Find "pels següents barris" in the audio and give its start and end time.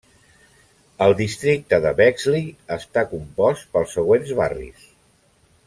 3.77-4.89